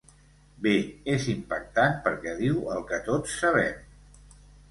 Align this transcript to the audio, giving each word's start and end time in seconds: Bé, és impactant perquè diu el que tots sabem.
Bé, 0.67 0.71
és 1.15 1.25
impactant 1.33 1.93
perquè 2.07 2.33
diu 2.41 2.57
el 2.77 2.81
que 2.93 3.01
tots 3.11 3.37
sabem. 3.45 3.87